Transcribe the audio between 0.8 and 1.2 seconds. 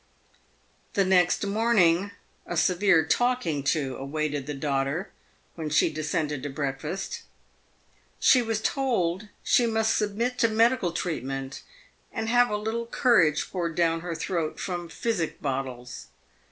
The